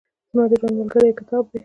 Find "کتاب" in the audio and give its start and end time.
1.19-1.43